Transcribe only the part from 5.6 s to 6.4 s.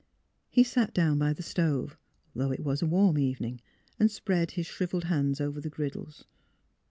the griddles.